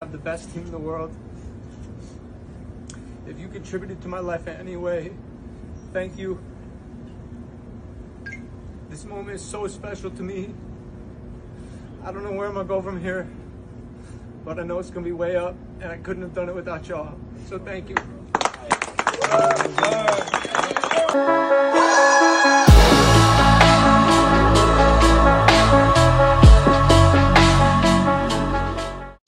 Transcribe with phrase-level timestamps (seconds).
[0.00, 1.14] I'm the best team in the world.
[3.26, 5.12] If you contributed to my life in any way,
[5.92, 6.40] thank you.
[8.88, 10.54] This moment is so special to me.
[12.04, 13.28] I don't know where I'm gonna go from here
[14.48, 16.88] but I know it's gonna be way up, and I couldn't have done it without
[16.88, 17.18] y'all.
[17.48, 17.96] So thank you.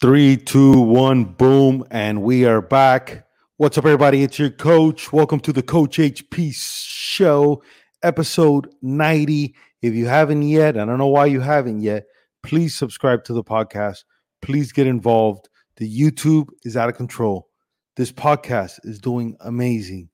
[0.01, 3.27] Three, two, one, boom, and we are back.
[3.59, 4.23] What's up, everybody?
[4.23, 5.13] It's your coach.
[5.13, 7.63] Welcome to the Coach HP Show,
[8.03, 9.55] episode 90.
[9.83, 12.07] If you haven't yet, I don't know why you haven't yet,
[12.43, 14.05] please subscribe to the podcast
[14.41, 15.49] please get involved.
[15.77, 17.49] The YouTube is out of control.
[17.97, 20.09] This podcast is doing amazing.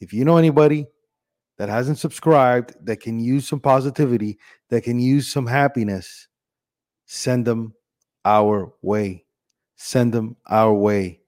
[0.00, 0.86] If you know anybody
[1.58, 4.38] that hasn't subscribed, that can use some positivity,
[4.70, 6.28] that can use some happiness,
[7.06, 7.74] send them
[8.24, 9.24] our way.
[9.76, 11.20] Send them our way.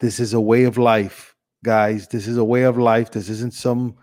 [0.00, 1.34] This is a way of life,
[1.64, 2.08] guys.
[2.08, 3.10] This is a way of life.
[3.10, 3.96] This isn't some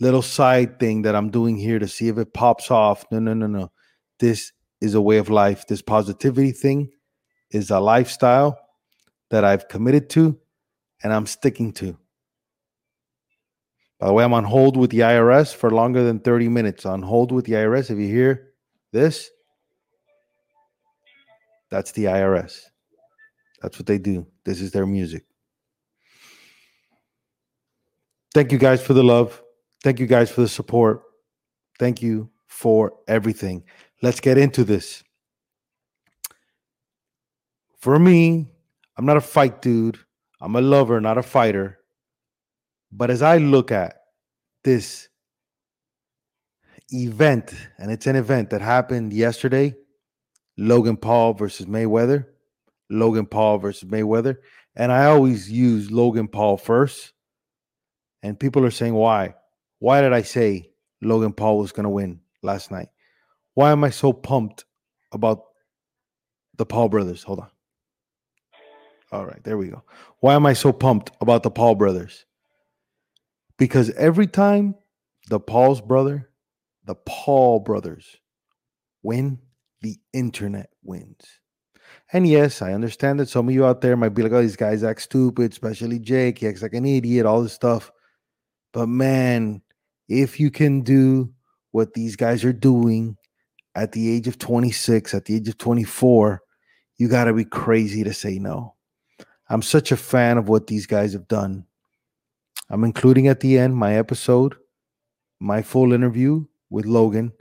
[0.00, 3.04] little side thing that I'm doing here to see if it pops off.
[3.10, 3.70] No, no, no, no.
[4.18, 5.66] This is a way of life.
[5.66, 6.90] This positivity thing
[7.50, 8.58] is a lifestyle
[9.30, 10.38] that I've committed to
[11.02, 11.96] and I'm sticking to.
[13.98, 16.84] By the way, I'm on hold with the IRS for longer than 30 minutes.
[16.84, 17.90] On hold with the IRS.
[17.90, 18.52] If you hear
[18.92, 19.30] this,
[21.76, 22.58] that's the IRS.
[23.60, 24.26] That's what they do.
[24.44, 25.24] This is their music.
[28.32, 29.42] Thank you guys for the love.
[29.84, 31.02] Thank you guys for the support.
[31.78, 33.64] Thank you for everything.
[34.00, 35.04] Let's get into this
[37.78, 38.48] for me,
[38.96, 39.98] I'm not a fight dude.
[40.40, 41.78] I'm a lover, not a fighter.
[42.90, 43.96] But as I look at
[44.64, 45.08] this
[46.90, 49.74] event, and it's an event that happened yesterday
[50.56, 52.26] Logan Paul versus Mayweather.
[52.88, 54.36] Logan Paul versus Mayweather.
[54.74, 57.12] And I always use Logan Paul first.
[58.22, 59.34] And people are saying, why?
[59.78, 60.70] Why did I say
[61.02, 62.88] Logan Paul was going to win last night?
[63.54, 64.64] Why am I so pumped
[65.12, 65.44] about
[66.56, 67.22] the Paul brothers?
[67.22, 67.50] Hold on.
[69.12, 69.82] All right, there we go.
[70.20, 72.24] Why am I so pumped about the Paul brothers?
[73.56, 74.74] Because every time
[75.28, 76.28] the Paul's brother,
[76.84, 78.16] the Paul brothers
[79.02, 79.38] win,
[79.82, 81.24] the internet wins.
[82.12, 84.56] And yes, I understand that some of you out there might be like, oh, these
[84.56, 86.38] guys act stupid, especially Jake.
[86.38, 87.90] He acts like an idiot, all this stuff.
[88.72, 89.62] But man,
[90.08, 91.32] if you can do
[91.72, 93.16] what these guys are doing
[93.74, 96.42] at the age of 26, at the age of 24,
[96.98, 98.74] you got to be crazy to say no.
[99.48, 101.66] I'm such a fan of what these guys have done.
[102.68, 104.56] I'm including at the end my episode,
[105.38, 107.32] my full interview with Logan,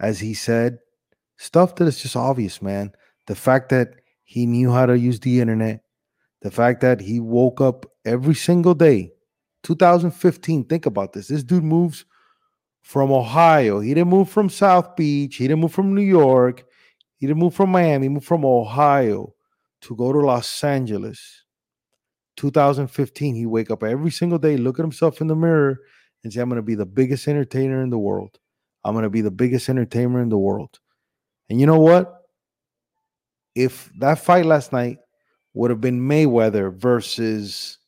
[0.00, 0.78] as he said
[1.38, 2.92] stuff that is just obvious, man.
[3.26, 3.94] The fact that
[4.24, 5.80] he knew how to use the internet,
[6.42, 9.12] the fact that he woke up every single day.
[9.62, 11.28] 2015, think about this.
[11.28, 12.04] This dude moves
[12.82, 13.80] from Ohio.
[13.80, 15.36] He didn't move from South Beach.
[15.36, 16.64] He didn't move from New York.
[17.16, 18.04] He didn't move from Miami.
[18.04, 19.34] He moved from Ohio
[19.82, 21.44] to go to Los Angeles.
[22.36, 25.80] 2015, he wake up every single day, look at himself in the mirror,
[26.22, 28.38] and say, I'm going to be the biggest entertainer in the world.
[28.84, 30.78] I'm going to be the biggest entertainer in the world.
[31.50, 32.22] And you know what?
[33.54, 34.98] If that fight last night
[35.54, 37.78] would have been Mayweather versus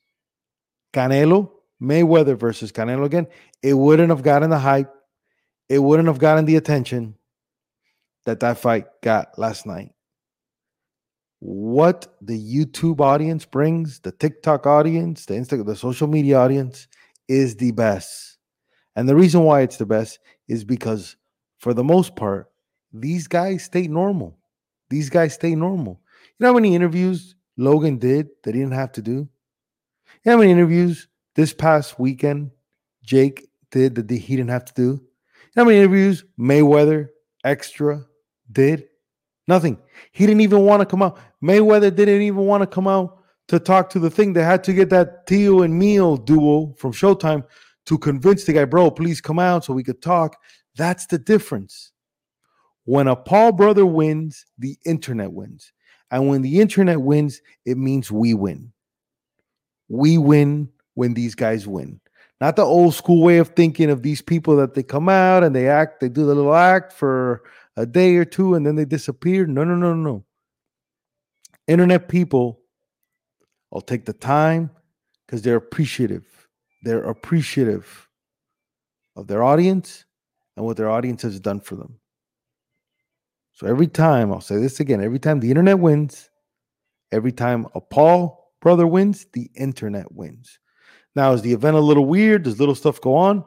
[0.93, 1.51] Canelo,
[1.81, 3.27] Mayweather versus Canelo again,
[3.63, 4.93] it wouldn't have gotten the hype.
[5.69, 7.15] It wouldn't have gotten the attention
[8.25, 9.93] that that fight got last night
[11.41, 16.87] what the YouTube audience brings, the TikTok audience, the Instagram, the social media audience
[17.29, 18.39] is the best.
[18.95, 20.19] And the reason why it's the best
[20.49, 21.17] is because
[21.59, 22.50] for the most part,
[22.93, 24.39] these guys stay normal.
[24.89, 26.01] These guys stay normal.
[26.39, 29.13] You know how many interviews Logan did that he didn't have to do?
[29.13, 29.29] You
[30.27, 32.51] know how many interviews this past weekend
[33.05, 34.83] Jake did that he didn't have to do?
[34.83, 37.09] You know how many interviews Mayweather
[37.45, 38.05] extra
[38.51, 38.89] did
[39.51, 39.79] Nothing.
[40.13, 41.19] He didn't even want to come out.
[41.43, 44.33] Mayweather didn't even want to come out to talk to the thing.
[44.33, 47.45] They had to get that Theo and Mio duo from Showtime
[47.87, 50.37] to convince the guy, bro, please come out so we could talk.
[50.77, 51.90] That's the difference.
[52.85, 55.73] When a Paul brother wins, the internet wins.
[56.11, 58.73] And when the internet wins, it means we win.
[59.89, 62.01] We win when these guys win.
[62.41, 65.55] Not the old school way of thinking of these people that they come out and
[65.55, 67.43] they act, they do the little act for
[67.77, 69.47] a day or two and then they disappear.
[69.47, 70.03] No, no, no, no.
[70.03, 70.25] No.
[71.69, 72.61] Internet people
[73.71, 74.71] will take the time
[75.27, 76.27] because they're appreciative.
[76.83, 78.09] They're appreciative
[79.15, 80.05] of their audience
[80.57, 82.01] and what their audience has done for them.
[83.61, 86.31] So every time, I'll say this again every time the internet wins,
[87.13, 90.59] every time a Paul brother wins, the internet wins.
[91.15, 92.45] Now, is the event a little weird?
[92.45, 93.45] Does little stuff go on?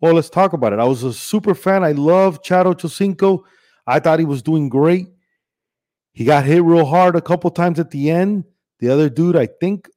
[0.00, 0.78] Well, let's talk about it.
[0.78, 1.82] I was a super fan.
[1.82, 3.42] I love Chad Ochocinco.
[3.88, 5.08] I thought he was doing great.
[6.12, 8.44] He got hit real hard a couple times at the end.
[8.78, 9.88] The other dude, I think,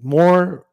[0.00, 0.64] more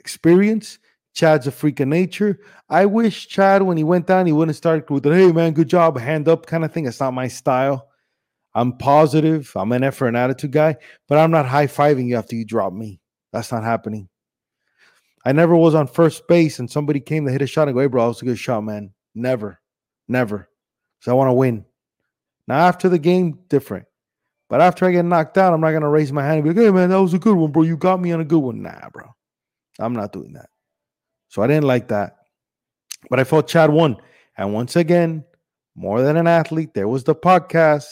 [0.00, 0.78] experience.
[1.16, 2.40] Chad's a freak of nature.
[2.68, 5.68] I wish Chad, when he went down, he wouldn't start with the "Hey man, good
[5.68, 6.86] job, hand up" kind of thing.
[6.86, 7.88] It's not my style.
[8.54, 9.50] I'm positive.
[9.56, 10.76] I'm an effort and attitude guy,
[11.08, 13.00] but I'm not high fiving you after you drop me.
[13.32, 14.10] That's not happening.
[15.24, 17.80] I never was on first base and somebody came to hit a shot and go,
[17.80, 19.58] "Hey, bro, that was a good shot, man." Never,
[20.08, 20.50] never.
[21.00, 21.64] So I want to win.
[22.46, 23.86] Now after the game, different.
[24.50, 26.62] But after I get knocked out, I'm not gonna raise my hand and be like,
[26.62, 27.62] "Hey, man, that was a good one, bro.
[27.62, 29.14] You got me on a good one." Nah, bro.
[29.78, 30.50] I'm not doing that.
[31.36, 32.16] So I didn't like that.
[33.10, 33.98] But I felt Chad won.
[34.38, 35.22] And once again,
[35.74, 37.84] more than an athlete, there was the podcast.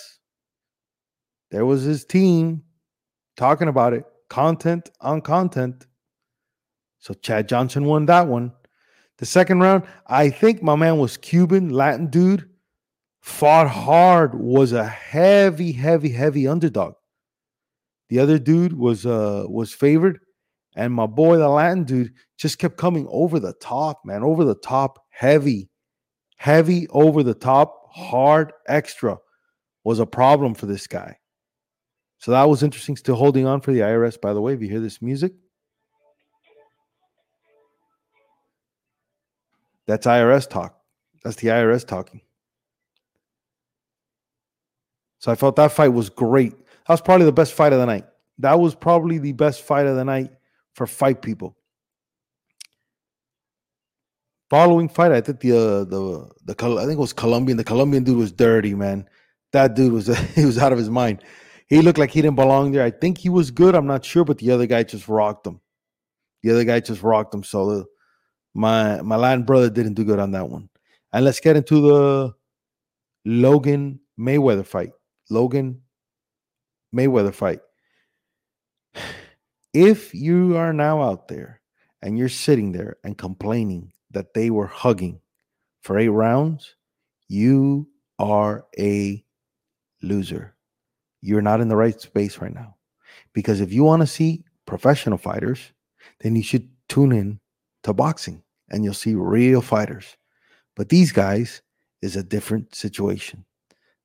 [1.50, 2.62] There was his team
[3.36, 5.86] talking about it, content on content.
[7.00, 8.50] So Chad Johnson won that one.
[9.18, 12.48] The second round, I think my man was Cuban, Latin dude,
[13.20, 16.94] fought hard, was a heavy, heavy, heavy underdog.
[18.08, 20.20] The other dude was uh was favored,
[20.76, 24.56] and my boy, the Latin dude, just kept coming over the top, man, over the
[24.56, 25.70] top, heavy,
[26.36, 29.18] heavy, over the top, hard, extra
[29.84, 31.16] was a problem for this guy.
[32.18, 32.96] So that was interesting.
[32.96, 34.54] Still holding on for the IRS, by the way.
[34.54, 35.32] If you hear this music,
[39.86, 40.78] that's IRS talk.
[41.22, 42.22] That's the IRS talking.
[45.18, 46.52] So I felt that fight was great.
[46.52, 48.06] That was probably the best fight of the night.
[48.38, 50.30] That was probably the best fight of the night
[50.74, 51.56] for fight people.
[54.50, 57.56] Following fight, I think the uh, the the I think it was Colombian.
[57.56, 59.08] The Colombian dude was dirty, man.
[59.52, 61.24] That dude was he was out of his mind.
[61.66, 62.84] He looked like he didn't belong there.
[62.84, 63.74] I think he was good.
[63.74, 65.60] I'm not sure, but the other guy just rocked him.
[66.42, 67.42] The other guy just rocked him.
[67.42, 67.84] So the,
[68.52, 70.68] my my Latin brother didn't do good on that one.
[71.12, 72.34] And let's get into the
[73.24, 74.92] Logan Mayweather fight.
[75.30, 75.80] Logan
[76.94, 77.60] Mayweather fight
[79.74, 81.60] if you are now out there
[82.00, 85.20] and you're sitting there and complaining that they were hugging
[85.82, 86.76] for eight rounds,
[87.28, 87.88] you
[88.18, 89.22] are a
[90.00, 90.54] loser.
[91.20, 92.76] You're not in the right space right now.
[93.32, 95.72] Because if you want to see professional fighters,
[96.20, 97.40] then you should tune in
[97.82, 100.16] to boxing and you'll see real fighters.
[100.76, 101.62] But these guys
[102.00, 103.44] is a different situation.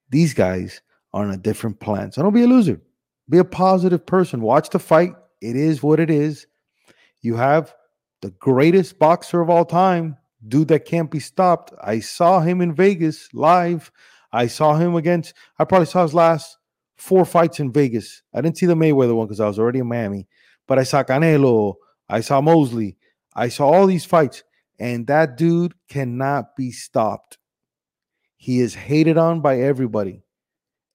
[0.10, 0.82] These guys
[1.14, 2.12] are on a different plan.
[2.12, 2.82] So don't be a loser.
[3.30, 4.42] Be a positive person.
[4.42, 6.48] Watch the fight, it is what it is.
[7.22, 7.74] You have
[8.22, 11.74] the greatest boxer of all time, dude that can't be stopped.
[11.82, 13.92] I saw him in Vegas live.
[14.32, 16.58] I saw him against, I probably saw his last
[16.98, 18.22] four fights in Vegas.
[18.34, 20.28] I didn't see the Mayweather one because I was already in Miami,
[20.68, 21.76] but I saw Canelo,
[22.08, 22.98] I saw Mosley,
[23.36, 24.44] I saw all these fights,
[24.78, 27.38] and that dude cannot be stopped.
[28.38, 30.24] He is hated on by everybody.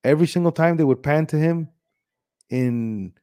[0.03, 1.71] Every single time they would pan to him
[2.51, 3.15] in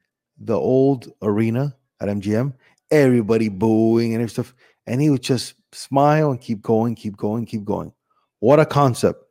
[0.45, 2.53] the old arena at MGM,
[2.89, 4.53] everybody booing and stuff.
[4.87, 7.93] And he would just smile and keep going, keep going, keep going.
[8.39, 9.23] What a concept.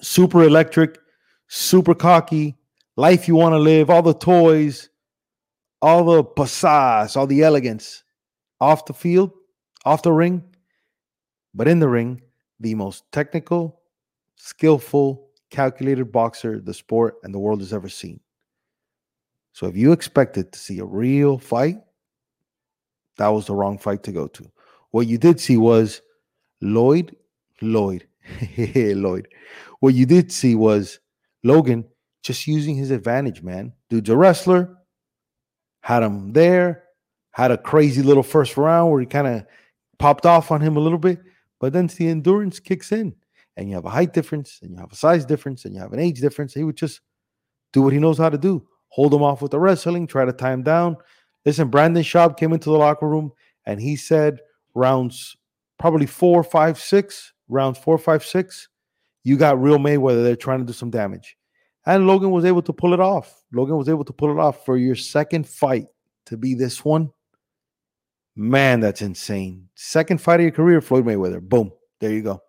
[0.00, 0.98] Super electric,
[1.48, 2.56] super cocky,
[2.96, 4.88] life you want to live, all the toys,
[5.80, 8.02] all the passage, all the elegance
[8.60, 9.30] off the field,
[9.84, 10.42] off the ring,
[11.54, 12.20] but in the ring,
[12.60, 13.80] the most technical,
[14.36, 18.20] skillful, calculated boxer the sport and the world has ever seen.
[19.54, 21.76] So if you expected to see a real fight,
[23.18, 24.50] that was the wrong fight to go to.
[24.90, 26.02] What you did see was
[26.60, 27.14] Lloyd,
[27.62, 28.08] Lloyd,
[28.58, 29.28] Lloyd.
[29.78, 30.98] What you did see was
[31.44, 31.84] Logan
[32.24, 33.72] just using his advantage, man.
[33.90, 34.76] Dude's a wrestler,
[35.82, 36.82] had him there,
[37.30, 39.46] had a crazy little first round where he kind of
[40.00, 41.20] popped off on him a little bit,
[41.60, 43.14] but then the endurance kicks in,
[43.56, 45.92] and you have a height difference, and you have a size difference, and you have
[45.92, 46.54] an age difference.
[46.54, 47.02] He would just
[47.72, 50.32] do what he knows how to do hold him off with the wrestling, try to
[50.32, 50.96] tie him down.
[51.44, 53.32] Listen, Brandon Schaub came into the locker room
[53.66, 54.38] and he said
[54.72, 55.36] rounds
[55.80, 58.68] probably four, five, six, rounds four, five, six,
[59.24, 61.36] you got real Mayweather They're trying to do some damage.
[61.86, 63.42] And Logan was able to pull it off.
[63.52, 65.86] Logan was able to pull it off for your second fight
[66.26, 67.10] to be this one.
[68.36, 69.70] Man, that's insane.
[69.74, 71.40] Second fight of your career, Floyd Mayweather.
[71.42, 71.72] Boom.
[71.98, 72.40] There you go.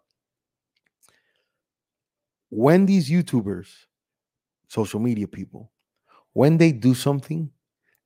[2.50, 3.68] When these YouTubers,
[4.68, 5.72] social media people,
[6.36, 7.50] when they do something,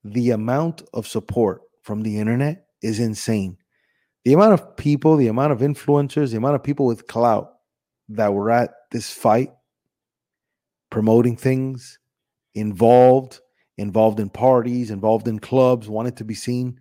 [0.03, 3.57] the amount of support from the internet is insane.
[4.23, 7.53] The amount of people, the amount of influencers, the amount of people with clout
[8.09, 9.49] that were at this fight,
[10.91, 11.97] promoting things,
[12.53, 13.39] involved,
[13.79, 16.79] involved in parties, involved in clubs, wanted to be seen,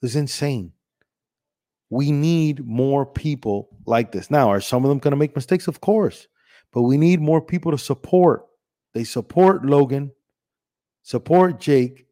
[0.00, 0.70] is insane.
[1.90, 4.30] We need more people like this.
[4.30, 5.66] Now, are some of them going to make mistakes?
[5.66, 6.28] Of course.
[6.72, 8.44] But we need more people to support.
[8.92, 10.12] They support Logan,
[11.04, 12.06] support Jake,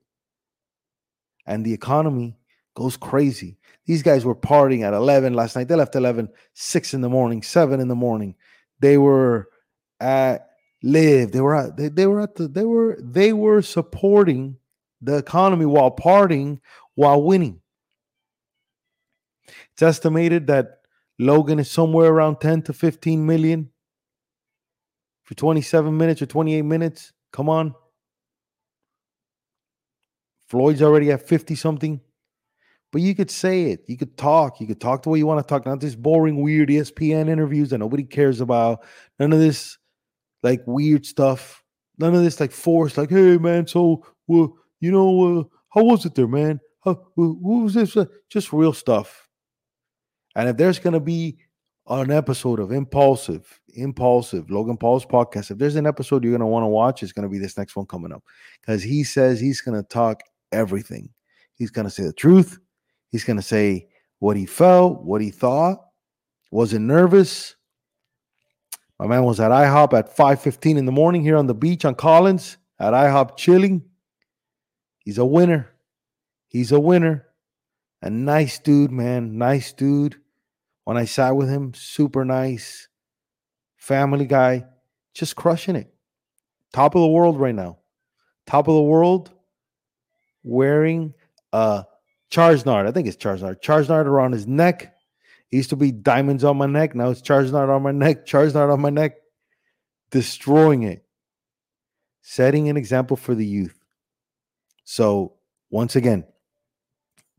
[1.44, 2.37] and the economy
[2.75, 3.58] goes crazy.
[3.84, 5.66] These guys were partying at 11 last night.
[5.66, 8.37] They left 11, 6 in the morning, 7 in the morning.
[8.78, 9.49] They were
[9.99, 10.50] at
[10.84, 11.32] LIV.
[11.32, 14.56] They were at they, they were at the they were they were supporting
[15.00, 16.61] the economy while partying
[16.94, 17.61] while winning.
[19.72, 20.80] It's estimated that
[21.18, 23.70] Logan is somewhere around 10 to 15 million
[25.22, 27.12] for 27 minutes or 28 minutes.
[27.32, 27.75] Come on.
[30.52, 31.99] Floyd's already at 50 something.
[32.92, 33.85] But you could say it.
[33.87, 34.61] You could talk.
[34.61, 35.64] You could talk the way you want to talk.
[35.64, 38.85] Not this boring, weird ESPN interviews that nobody cares about.
[39.18, 39.78] None of this
[40.42, 41.62] like weird stuff.
[41.97, 46.04] None of this like forced, like, hey man, so well, you know, uh, how was
[46.04, 46.61] it there, man?
[46.85, 47.97] How, what was this?
[47.97, 49.30] Uh, just real stuff.
[50.37, 51.38] And if there's gonna be
[51.87, 56.64] an episode of Impulsive, Impulsive, Logan Paul's podcast, if there's an episode you're gonna want
[56.64, 58.23] to watch, it's gonna be this next one coming up.
[58.61, 61.11] Because he says he's gonna talk everything.
[61.54, 62.59] He's gonna say the truth.
[63.11, 65.78] He's gonna say what he felt, what he thought,
[66.50, 67.56] wasn't nervous,
[69.02, 71.97] my man was at IHOP at 5:15 in the morning here on the beach on
[71.97, 73.82] Collins at IHOP chilling.
[75.00, 75.75] He's a winner.
[76.47, 77.26] He's a winner.
[78.00, 79.38] A nice dude, man.
[79.38, 80.21] Nice dude.
[80.85, 82.87] When I sat with him, super nice.
[83.75, 84.66] Family guy,
[85.14, 85.92] just crushing it.
[86.73, 87.78] Top of the world right now.
[88.47, 89.32] Top of the world
[90.42, 91.14] wearing
[91.52, 91.84] a
[92.30, 92.87] Charizard.
[92.87, 93.62] I think it's Charizard.
[93.62, 94.92] Charizard around his neck
[95.52, 96.94] it used to be diamonds on my neck.
[96.94, 99.16] Now it's Charizard on my neck, Charizard on my neck,
[100.11, 101.04] destroying it,
[102.22, 103.78] setting an example for the youth.
[104.84, 105.34] So,
[105.70, 106.25] once again,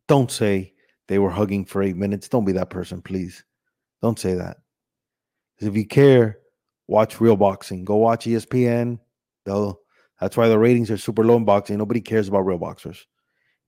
[0.07, 0.73] don't say
[1.07, 2.29] they were hugging for eight minutes.
[2.29, 3.43] Don't be that person, please.
[4.01, 4.57] Don't say that.
[5.59, 6.37] If you care,
[6.87, 7.83] watch real boxing.
[7.83, 8.99] Go watch ESPN.
[9.45, 9.79] They'll,
[10.19, 11.77] that's why the ratings are super low in boxing.
[11.77, 13.05] Nobody cares about real boxers.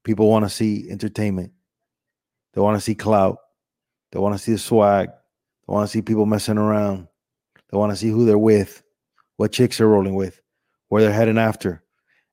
[0.03, 1.51] People want to see entertainment.
[2.53, 3.37] They want to see clout.
[4.11, 5.09] They want to see the swag.
[5.09, 7.07] They want to see people messing around.
[7.71, 8.83] They want to see who they're with,
[9.37, 10.39] what chicks they're rolling with,
[10.89, 11.83] where they're heading after.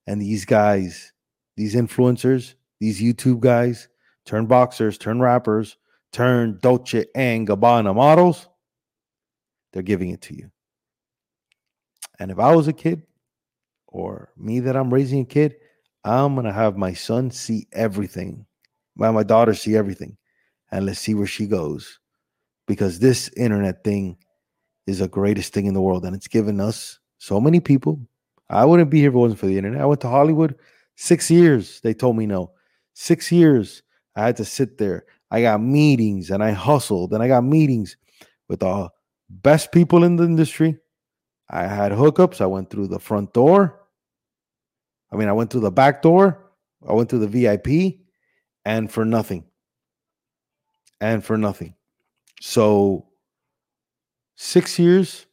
[0.06, 1.12] And these guys,
[1.56, 3.88] these influencers, these YouTube guys,
[4.26, 5.76] turn boxers, turn rappers,
[6.12, 8.48] turn Dolce and Gabbana models,
[9.72, 10.50] they're giving it to you.
[12.18, 13.02] And if I was a kid,
[13.92, 15.54] or me that I'm raising a kid,
[16.04, 18.46] I'm gonna have my son see everything.
[18.96, 20.16] My my daughter see everything.
[20.72, 22.00] And let's see where she goes.
[22.66, 24.16] Because this internet thing
[24.86, 28.00] is the greatest thing in the world and it's given us so many people.
[28.48, 29.80] I wouldn't be here if it wasn't for the internet.
[29.80, 30.56] I went to hollywood
[30.96, 32.52] six years they told me no.
[32.94, 33.82] Six years
[34.16, 35.04] i had to sit there.
[35.30, 37.96] I got meetings and i hustled and i got meetings
[38.48, 38.88] with the
[39.28, 40.78] best people in the industry.
[41.50, 42.40] I had hookups.
[42.40, 43.81] I went through the front door
[45.12, 46.50] i mean i went through the back door
[46.88, 47.68] i went through the vip
[48.64, 49.44] and for nothing
[51.02, 51.74] and for nothing.
[52.40, 53.08] So
[54.36, 55.26] six years.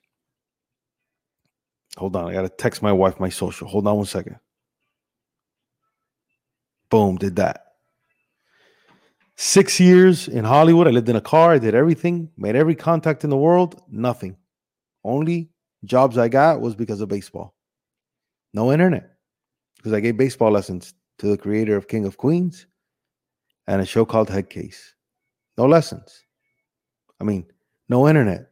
[1.97, 3.67] Hold on, I gotta text my wife my social.
[3.67, 4.37] Hold on one second.
[6.89, 7.65] Boom, did that.
[9.35, 10.87] Six years in Hollywood.
[10.87, 11.51] I lived in a car.
[11.53, 13.81] I did everything, made every contact in the world.
[13.89, 14.35] Nothing.
[15.03, 15.51] Only
[15.85, 17.55] jobs I got was because of baseball.
[18.53, 19.11] No internet.
[19.79, 22.67] Because I gave baseball lessons to the creator of King of Queens
[23.65, 24.93] and a show called Head Case.
[25.57, 26.25] No lessons.
[27.21, 27.45] I mean,
[27.87, 28.49] no internet.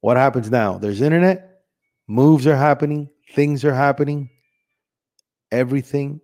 [0.00, 0.78] What happens now?
[0.78, 1.62] There's internet,
[2.06, 4.30] moves are happening, things are happening.
[5.50, 6.20] Everything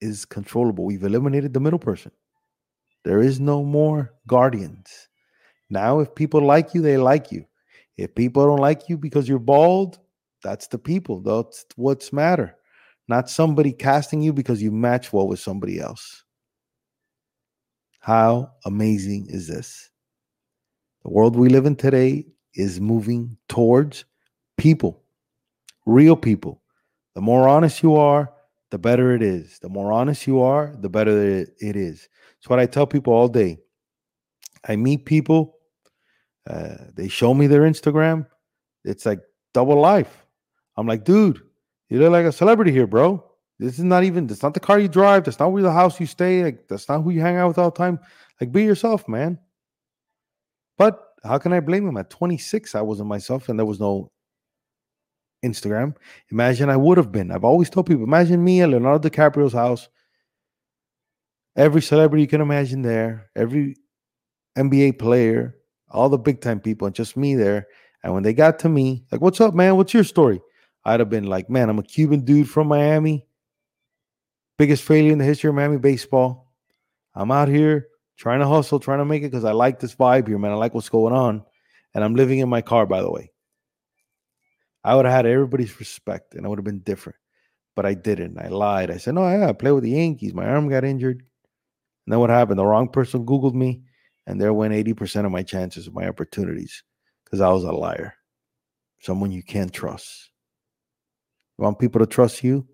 [0.00, 0.84] is controllable.
[0.84, 2.12] We've eliminated the middle person.
[3.04, 5.08] There is no more guardians.
[5.70, 7.46] Now, if people like you, they like you.
[7.96, 9.98] If people don't like you because you're bald,
[10.42, 11.20] that's the people.
[11.20, 12.56] That's what's matter.
[13.10, 16.22] Not somebody casting you because you match well with somebody else.
[17.98, 19.90] How amazing is this?
[21.02, 24.04] The world we live in today is moving towards
[24.58, 25.02] people,
[25.86, 26.62] real people.
[27.16, 28.32] The more honest you are,
[28.70, 29.58] the better it is.
[29.58, 32.08] The more honest you are, the better it is.
[32.38, 33.58] It's what I tell people all day.
[34.68, 35.56] I meet people,
[36.48, 38.28] uh, they show me their Instagram.
[38.84, 39.18] It's like
[39.52, 40.24] double life.
[40.76, 41.42] I'm like, dude,
[41.90, 43.24] you look like a celebrity here, bro.
[43.58, 45.24] This is not even, that's not the car you drive.
[45.24, 46.42] That's not where the house you stay.
[46.42, 47.98] Like, that's not who you hang out with all the time.
[48.40, 49.38] Like, be yourself, man.
[50.78, 51.98] But how can I blame him?
[51.98, 54.10] At 26, I wasn't myself and there was no
[55.44, 55.94] Instagram.
[56.30, 57.30] Imagine I would have been.
[57.30, 59.88] I've always told people, imagine me at Leonardo DiCaprio's house.
[61.56, 63.76] Every celebrity you can imagine there, every
[64.56, 65.56] NBA player,
[65.90, 67.66] all the big time people, and just me there.
[68.02, 69.76] And when they got to me, like, what's up, man?
[69.76, 70.40] What's your story?
[70.90, 73.24] I'd have been like, man, I'm a Cuban dude from Miami,
[74.58, 76.52] biggest failure in the history of Miami baseball.
[77.14, 80.26] I'm out here trying to hustle, trying to make it because I like this vibe
[80.26, 80.50] here, man.
[80.50, 81.44] I like what's going on.
[81.94, 83.30] And I'm living in my car, by the way.
[84.82, 87.18] I would have had everybody's respect and I would have been different.
[87.76, 88.38] But I didn't.
[88.38, 88.90] I lied.
[88.90, 90.34] I said, no, I play with the Yankees.
[90.34, 91.18] My arm got injured.
[91.18, 92.58] And then what happened?
[92.58, 93.82] The wrong person Googled me,
[94.26, 96.82] and there went 80% of my chances of my opportunities
[97.24, 98.14] because I was a liar.
[98.98, 100.30] Someone you can't trust.
[101.60, 102.66] You want people to trust you?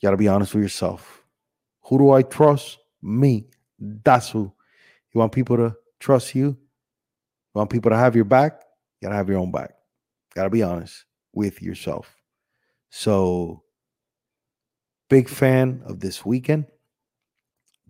[0.00, 1.24] You got to be honest with yourself.
[1.82, 2.78] Who do I trust?
[3.02, 3.48] Me.
[3.80, 4.52] That's who.
[5.12, 6.46] You want people to trust you?
[6.46, 6.56] You
[7.54, 8.62] want people to have your back?
[9.00, 9.72] You got to have your own back.
[10.36, 12.14] Got to be honest with yourself.
[12.90, 13.64] So,
[15.08, 16.66] big fan of this weekend.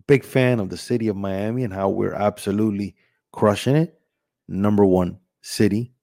[0.07, 2.95] Big fan of the city of Miami and how we're absolutely
[3.31, 4.01] crushing it.
[4.47, 5.93] Number one city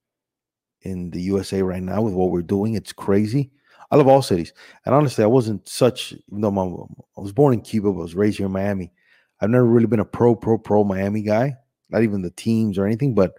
[0.83, 2.75] in the USA right now with what we're doing.
[2.75, 3.51] It's crazy.
[3.91, 4.53] I love all cities.
[4.85, 8.03] And honestly, I wasn't such, even though my, I was born in Cuba, but I
[8.03, 8.93] was raised here in Miami.
[9.41, 11.57] I've never really been a pro, pro, pro Miami guy,
[11.91, 13.35] not even the teams or anything, but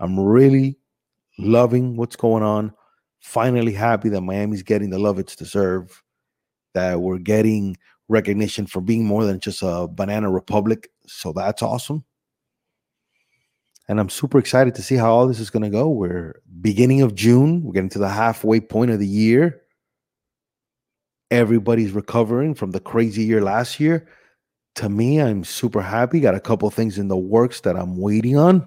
[0.00, 0.78] I'm really
[1.38, 2.72] loving what's going on.
[3.20, 5.92] Finally happy that Miami's getting the love it's deserved,
[6.74, 7.76] that we're getting
[8.08, 10.90] recognition for being more than just a banana republic.
[11.06, 12.04] So that's awesome.
[13.88, 15.88] And I'm super excited to see how all this is going to go.
[15.88, 19.60] We're beginning of June, we're getting to the halfway point of the year.
[21.30, 24.08] Everybody's recovering from the crazy year last year.
[24.76, 26.20] To me, I'm super happy.
[26.20, 28.66] Got a couple things in the works that I'm waiting on.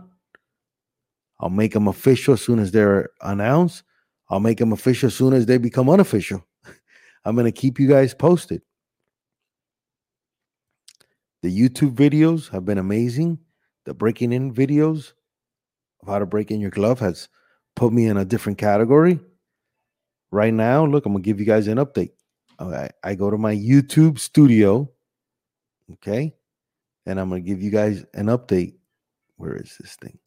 [1.40, 3.84] I'll make them official as soon as they're announced.
[4.30, 6.46] I'll make them official as soon as they become unofficial.
[7.26, 8.62] I'm going to keep you guys posted.
[11.44, 13.40] The YouTube videos have been amazing.
[13.88, 15.14] The breaking in videos
[16.02, 17.30] of how to break in your glove has
[17.74, 19.18] put me in a different category.
[20.30, 22.12] Right now, look, I'm to give you guys an update.
[22.60, 24.92] I, I go to my YouTube studio,
[25.94, 26.36] okay,
[27.06, 28.74] and I'm to give you guys an update.
[29.38, 30.20] Where is this thing?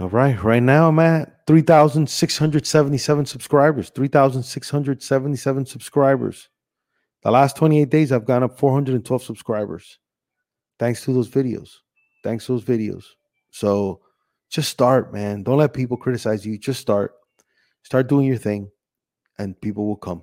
[0.00, 0.42] All right.
[0.42, 3.90] Right now, I'm at 3,677 subscribers.
[3.90, 6.48] 3,677 subscribers.
[7.22, 10.00] The last 28 days, I've gone up 412 subscribers.
[10.78, 11.78] Thanks to those videos.
[12.22, 13.04] Thanks to those videos.
[13.50, 14.00] So
[14.50, 15.42] just start, man.
[15.42, 16.58] Don't let people criticize you.
[16.58, 17.14] Just start.
[17.82, 18.70] Start doing your thing,
[19.38, 20.22] and people will come.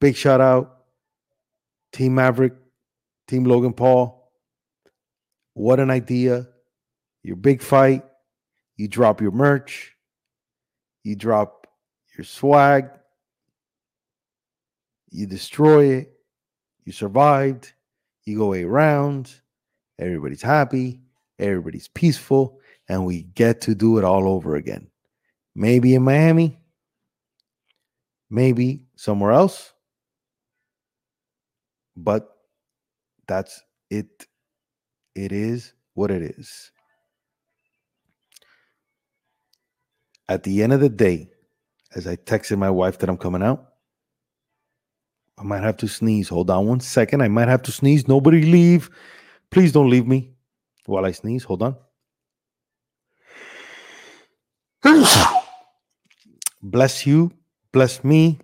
[0.00, 0.84] Big shout out,
[1.92, 2.54] Team Maverick,
[3.26, 4.30] Team Logan Paul.
[5.54, 6.46] What an idea
[7.24, 8.04] your big fight,
[8.76, 9.96] you drop your merch,
[11.02, 11.66] you drop
[12.16, 12.90] your swag,
[15.10, 16.12] you destroy it,
[16.84, 17.72] you survived,
[18.28, 19.42] you go rounds,
[19.98, 21.00] everybody's happy,
[21.38, 24.88] everybody's peaceful, and we get to do it all over again.
[25.54, 26.58] Maybe in Miami,
[28.30, 29.72] maybe somewhere else,
[31.96, 32.28] but
[33.26, 34.26] that's it.
[35.14, 36.70] It is what it is.
[40.28, 41.30] At the end of the day,
[41.94, 43.67] as I texted my wife that I'm coming out,
[45.38, 46.28] I might have to sneeze.
[46.28, 47.22] Hold on one second.
[47.22, 48.08] I might have to sneeze.
[48.08, 48.90] Nobody leave.
[49.50, 50.32] Please don't leave me
[50.86, 51.44] while I sneeze.
[51.44, 51.76] Hold on.
[56.62, 57.32] Bless you.
[57.72, 58.38] Bless me.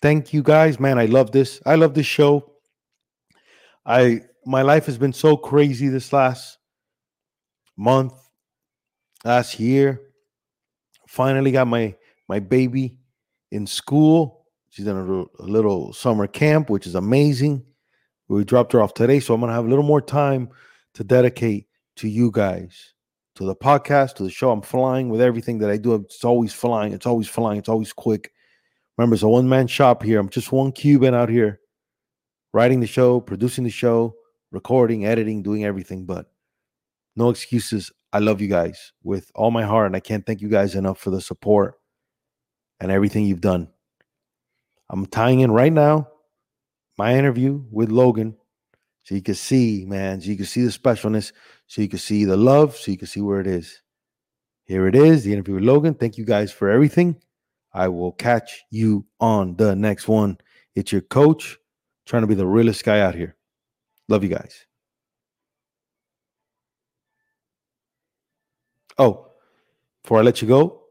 [0.00, 0.80] Thank you guys.
[0.80, 1.60] Man, I love this.
[1.64, 2.52] I love this show.
[3.86, 6.58] I my life has been so crazy this last
[7.76, 8.14] month,
[9.24, 10.00] last year
[11.12, 11.94] finally got my
[12.26, 12.96] my baby
[13.50, 14.41] in school.
[14.72, 17.62] She's in a, a little summer camp, which is amazing.
[18.28, 20.48] We dropped her off today, so I'm gonna have a little more time
[20.94, 22.94] to dedicate to you guys,
[23.34, 24.50] to the podcast, to the show.
[24.50, 25.94] I'm flying with everything that I do.
[25.96, 26.94] It's always flying.
[26.94, 27.58] It's always flying.
[27.58, 28.32] It's always quick.
[28.96, 30.18] Remember, it's a one man shop here.
[30.18, 31.60] I'm just one Cuban out here,
[32.54, 34.14] writing the show, producing the show,
[34.52, 36.06] recording, editing, doing everything.
[36.06, 36.32] But
[37.14, 40.48] no excuses I love you guys with all my heart, and I can't thank you
[40.48, 41.74] guys enough for the support
[42.80, 43.68] and everything you've done.
[44.92, 46.08] I'm tying in right now
[46.98, 48.36] my interview with Logan
[49.04, 51.32] so you can see, man, so you can see the specialness,
[51.66, 53.80] so you can see the love, so you can see where it is.
[54.64, 55.94] Here it is, the interview with Logan.
[55.94, 57.16] Thank you guys for everything.
[57.72, 60.38] I will catch you on the next one.
[60.76, 61.58] It's your coach
[62.06, 63.34] trying to be the realest guy out here.
[64.08, 64.66] Love you guys.
[68.98, 69.32] Oh,
[70.02, 70.82] before I let you go,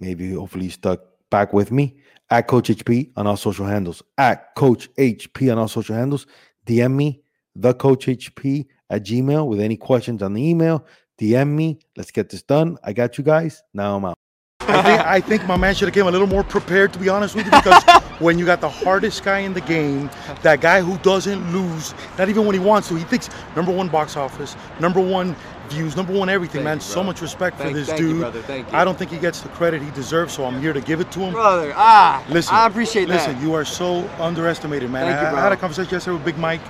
[0.00, 1.96] maybe hopefully you stuck back with me
[2.30, 4.02] at Coach HP on all social handles.
[4.18, 6.26] At Coach HP on all social handles.
[6.66, 7.22] DM me,
[7.54, 10.86] the Coach HP at Gmail with any questions on the email.
[11.20, 11.78] DM me.
[11.96, 12.78] Let's get this done.
[12.82, 13.62] I got you guys.
[13.74, 14.16] Now I'm out.
[14.60, 17.08] I think, I think my man should have came a little more prepared, to be
[17.08, 17.82] honest with you, because
[18.18, 20.08] when you got the hardest guy in the game,
[20.42, 23.88] that guy who doesn't lose, not even when he wants to, he thinks number one
[23.88, 25.34] box office, number one
[25.70, 26.76] views, number one everything, Thank man.
[26.78, 28.34] you, so much respect Thank- for this thank you, dude.
[28.48, 28.64] you.
[28.72, 31.10] I don't think he gets the credit he deserves, so I'm here to give it
[31.12, 31.32] to him.
[31.32, 33.36] Brother, ah, Listen, I appreciate listen, that.
[33.36, 35.06] Listen, you are so underestimated, man.
[35.06, 36.60] I, you, I had a conversation yesterday with Big Mike.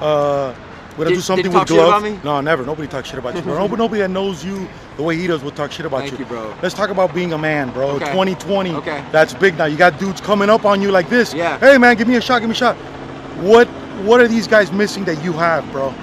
[0.00, 0.54] Uh,
[0.96, 2.24] gonna Did- do did something he with glove.
[2.24, 2.64] No, never.
[2.64, 3.54] Nobody talks shit about you, bro.
[3.58, 6.24] nobody, nobody that knows you the way he does will talk shit about Thank you,
[6.26, 6.54] bro.
[6.62, 7.90] Let's talk about being a man, bro.
[7.92, 8.06] Okay.
[8.06, 8.74] 2020.
[8.74, 9.04] Okay.
[9.12, 9.64] That's big now.
[9.66, 11.32] You got dudes coming up on you like this.
[11.32, 11.58] Yeah.
[11.58, 12.40] Hey, man, give me a shot.
[12.40, 12.76] Give me a shot.
[13.38, 13.68] What
[14.04, 15.94] What are these guys missing that you have, bro?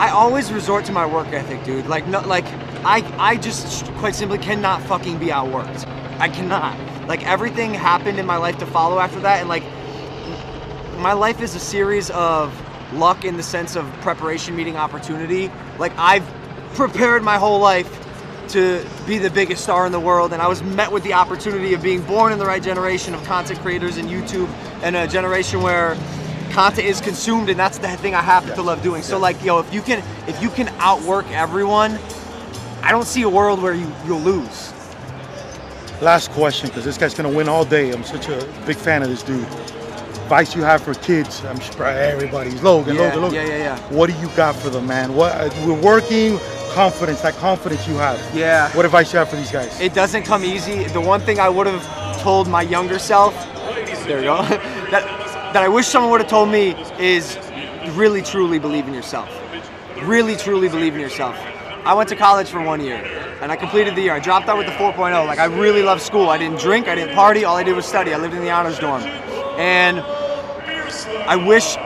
[0.00, 1.86] I always resort to my work ethic, dude.
[1.86, 2.46] Like, no, like
[2.86, 5.86] I, I just quite simply cannot fucking be outworked.
[6.18, 6.78] I cannot.
[7.06, 9.62] Like everything happened in my life to follow after that, and like
[11.02, 12.50] my life is a series of
[12.94, 15.52] luck in the sense of preparation meeting opportunity.
[15.78, 16.26] Like I've
[16.72, 17.98] prepared my whole life
[18.48, 21.74] to be the biggest star in the world, and I was met with the opportunity
[21.74, 24.48] of being born in the right generation of content creators and YouTube,
[24.82, 25.94] and a generation where
[26.50, 29.02] content is consumed, and that's the thing I happen to love doing.
[29.02, 31.98] So like, yo, if you can, if you can outwork everyone,
[32.82, 34.72] I don't see a world where you you'll lose.
[36.00, 37.90] Last question, because this guy's gonna win all day.
[37.92, 39.44] I'm such a big fan of this dude.
[40.24, 41.44] Advice you have for kids?
[41.44, 43.34] I'm sure everybody's Logan, Yeah, Logan, Logan.
[43.34, 43.78] yeah, yeah, yeah.
[43.92, 45.14] What do you got for them, man?
[45.14, 46.38] What we're working
[46.70, 48.18] confidence, that confidence you have.
[48.34, 48.70] Yeah.
[48.76, 49.78] What advice you have for these guys?
[49.80, 50.84] It doesn't come easy.
[50.84, 53.34] The one thing I would have told my younger self,
[54.06, 54.42] there you go,
[55.52, 57.38] that, I wish someone would have told me is
[57.94, 59.28] really truly believe in yourself.
[60.02, 61.36] Really truly believe in yourself.
[61.84, 62.96] I went to college for one year
[63.40, 64.12] and I completed the year.
[64.12, 65.26] I dropped out with the 4.0.
[65.26, 66.28] Like I really loved school.
[66.28, 68.12] I didn't drink, I didn't party, all I did was study.
[68.12, 69.02] I lived in the honors dorm.
[69.58, 70.00] And
[71.26, 71.76] I wish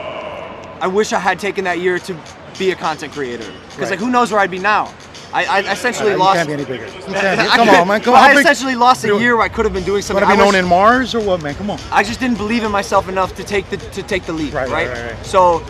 [0.81, 2.15] I wish I had taken that year to
[2.59, 3.45] be a content creator.
[3.69, 3.91] Because Right.
[3.91, 4.91] like who knows where I'd be now?
[5.33, 6.85] I, I essentially Uh, you lost can't be any bigger.
[6.85, 7.01] Be-
[7.55, 8.01] Come on, man.
[8.01, 8.23] Come on.
[8.23, 10.23] I big- essentially lost a year where I could have been doing something.
[10.25, 11.55] Want to be known in Mars or what, man?
[11.55, 11.79] Come on.
[11.91, 14.69] I just didn't believe in myself enough to take the to take the leap, Right,
[14.69, 14.87] right?
[14.87, 15.25] right, right, right.
[15.25, 15.65] So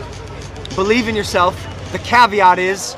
[0.74, 1.54] believe in yourself.
[1.92, 2.96] The caveat is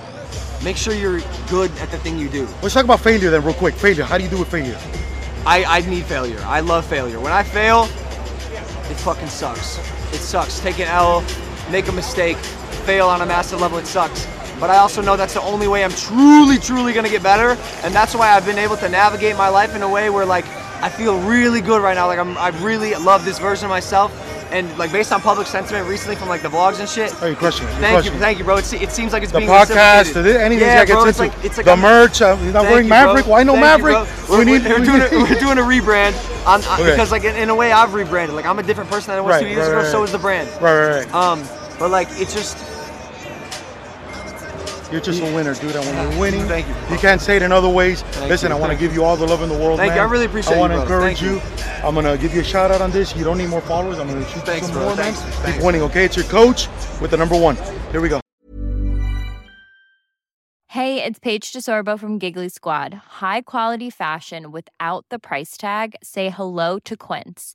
[0.65, 2.47] make sure you're good at the thing you do.
[2.63, 3.75] Let's talk about failure then, real quick.
[3.75, 4.05] Failure.
[4.05, 4.79] How do you do with failure?
[5.47, 6.41] I, I need failure.
[6.45, 7.21] I love failure.
[7.21, 9.79] When I fail, it fucking sucks.
[10.13, 10.59] It sucks.
[10.61, 11.23] Take an L,
[11.71, 12.37] make a mistake,
[12.85, 14.27] fail on a massive level, it sucks.
[14.61, 17.51] But I also know that's the only way I'm truly, truly gonna get better.
[17.85, 20.47] And that's why I've been able to navigate my life in a way where like
[20.83, 22.07] I feel really good right now.
[22.07, 24.13] Like I'm I really love this version of myself.
[24.51, 27.15] And like based on public sentiment recently from like the vlogs and shit.
[27.23, 27.71] Oh, you're crushing it.
[27.73, 28.21] You're Thank crushing you, it.
[28.23, 28.57] thank you, bro.
[28.57, 31.19] It, it seems like it's The being podcast, anything yeah, that gets bro, into it's
[31.19, 32.23] like, it's like the I'm- merch.
[32.23, 32.89] Uh, you're not wearing you.
[32.91, 33.27] Maverick.
[33.27, 33.95] Why no Thank Maverick?
[34.27, 34.37] bro.
[34.39, 34.65] We're, we need.
[34.65, 36.15] we're, we doing a, we're doing a rebrand
[36.47, 36.91] on, on- Okay.
[36.93, 38.35] because like in, in a way I've rebranded.
[38.35, 39.83] Like I'm a different person than I was Right, two years right, ago.
[39.83, 40.49] right, So is the brand.
[40.63, 41.15] Right, right, right.
[41.15, 41.43] Um,
[41.79, 42.57] but like it's just
[44.91, 45.77] You're just a winner, dude.
[45.77, 46.75] And when you're winning, Thank you.
[46.91, 48.03] you can't say it in other ways.
[48.23, 48.57] Listen, you.
[48.57, 50.01] I want to give you all the love in the world, Thank you.
[50.01, 50.57] I really appreciate it.
[50.57, 51.87] I want to encourage Thank you.
[51.87, 53.15] I'm gonna give you a shout out on this.
[53.15, 53.99] You don't need more followers.
[53.99, 54.87] I'm gonna shoot Thanks, some bro.
[54.87, 55.21] more, Thanks.
[55.23, 55.31] man.
[55.33, 55.57] Thanks.
[55.59, 56.05] Keep winning, okay?
[56.05, 56.69] It's your coach
[57.01, 57.57] with the number one.
[57.93, 58.21] Here we go.
[60.69, 62.95] Hey, it's Paige DeSorbo from Giggly Squad.
[63.21, 65.97] High quality fashion without the price tag.
[66.03, 67.55] Say hello to Quince.